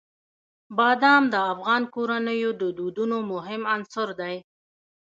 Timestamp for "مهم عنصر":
3.31-4.09